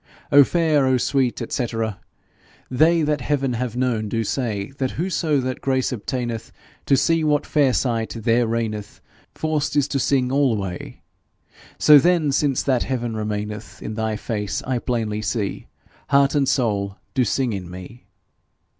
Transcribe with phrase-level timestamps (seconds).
[0.31, 1.67] O fair, O sweet, &c.
[2.71, 6.51] They that heaven have known, do say That whoso that grace obtaineth
[6.87, 8.99] To see what fair sight there reigneth,
[9.35, 11.03] Forced is to sing alway;
[11.77, 15.67] So then, since that heaven remaineth In thy face, I plainly see,
[16.09, 18.07] Heart and soul do sing in me.